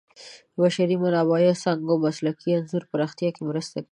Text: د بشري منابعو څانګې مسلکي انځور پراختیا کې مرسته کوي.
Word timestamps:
د 0.53 0.55
بشري 0.61 0.95
منابعو 1.03 1.59
څانګې 1.63 1.95
مسلکي 2.05 2.49
انځور 2.53 2.83
پراختیا 2.91 3.29
کې 3.35 3.41
مرسته 3.49 3.77
کوي. 3.83 3.89